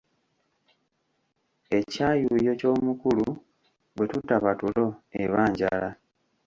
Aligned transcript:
Ekyayuuyo 1.77 2.51
ky'omukulu 2.59 3.27
bwe 3.95 4.05
tutaba 4.13 4.51
tulo 4.59 4.85
eba 5.21 5.41
njala. 5.51 5.89